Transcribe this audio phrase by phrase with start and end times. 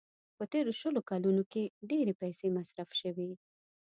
[0.37, 3.31] په تېرو شلو کلونو کې ډېرې پيسې مصرف شوې.